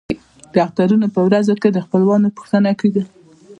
د 0.53 0.55
اخترونو 0.65 1.07
په 1.15 1.19
ورځو 1.27 1.53
کې 1.61 1.69
د 1.71 1.77
خپلوانو 1.85 2.33
پوښتنه 2.37 2.71
کیږي. 2.79 3.03